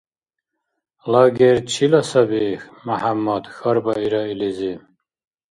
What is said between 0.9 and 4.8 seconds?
—Лагерь чила саби, МяхӀяммад?— хьарбаира илизи.